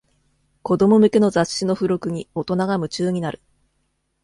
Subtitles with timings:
[0.63, 3.39] 子供向けの雑誌の付録に大人が夢中になる